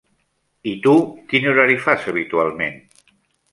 [0.71, 0.93] I tu,
[1.35, 2.83] quin horari fas habitualment?